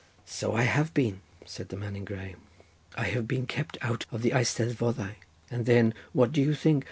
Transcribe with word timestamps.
"So 0.25 0.53
I 0.53 0.63
have 0.63 0.95
been," 0.95 1.21
said 1.45 1.69
the 1.69 1.77
man 1.77 1.95
in 1.95 2.05
grey, 2.05 2.35
"I 2.97 3.03
have 3.09 3.27
been 3.27 3.45
kept 3.45 3.77
out 3.81 4.07
of 4.11 4.23
the 4.23 4.31
eisteddfodau—and 4.31 5.67
then—what 5.67 6.31
do 6.31 6.41
you 6.41 6.55
think? 6.55 6.79